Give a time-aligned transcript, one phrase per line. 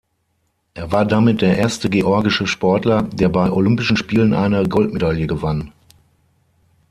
[0.73, 5.73] Er war damit der erste georgische Sportler, der bei Olympischen Spielen eine Goldmedaille gewann.